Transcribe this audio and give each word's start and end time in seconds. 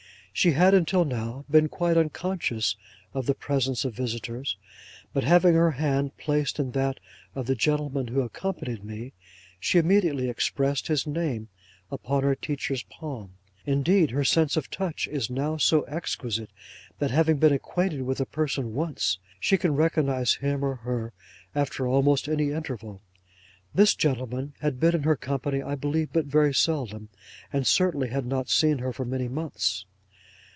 She 0.33 0.53
had, 0.53 0.73
until 0.73 1.03
now, 1.03 1.43
been 1.51 1.67
quite 1.67 1.97
unconscious 1.97 2.77
of 3.13 3.25
the 3.25 3.35
presence 3.35 3.83
of 3.83 3.93
visitors; 3.93 4.55
but, 5.13 5.25
having 5.25 5.53
her 5.55 5.71
hand 5.71 6.17
placed 6.17 6.57
in 6.57 6.71
that 6.71 6.99
of 7.35 7.45
the 7.47 7.53
gentleman 7.53 8.07
who 8.07 8.21
accompanied 8.21 8.83
me, 8.83 9.13
she 9.59 9.77
immediately 9.77 10.29
expressed 10.29 10.87
his 10.87 11.05
name 11.05 11.49
upon 11.91 12.23
her 12.23 12.33
teacher's 12.33 12.81
palm. 12.83 13.33
Indeed 13.65 14.11
her 14.11 14.23
sense 14.23 14.55
of 14.55 14.71
touch 14.71 15.05
is 15.09 15.29
now 15.29 15.57
so 15.57 15.83
exquisite, 15.83 16.49
that 16.97 17.11
having 17.11 17.37
been 17.37 17.53
acquainted 17.53 18.01
with 18.03 18.21
a 18.21 18.25
person 18.25 18.73
once, 18.73 19.19
she 19.37 19.57
can 19.57 19.75
recognise 19.75 20.35
him 20.35 20.63
or 20.63 20.75
her 20.75 21.11
after 21.53 21.85
almost 21.85 22.29
any 22.29 22.51
interval. 22.51 23.01
This 23.75 23.93
gentleman 23.95 24.53
had 24.61 24.79
been 24.79 24.95
in 24.95 25.03
her 25.03 25.17
company, 25.17 25.61
I 25.61 25.75
believe, 25.75 26.11
but 26.13 26.25
very 26.25 26.53
seldom, 26.53 27.09
and 27.53 27.67
certainly 27.67 28.09
had 28.09 28.25
not 28.25 28.49
seen 28.49 28.77
her 28.79 28.93
for 28.93 29.03
many 29.05 29.27
months. 29.27 29.85